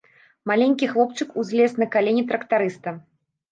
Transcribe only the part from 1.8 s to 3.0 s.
на калені трактарыста.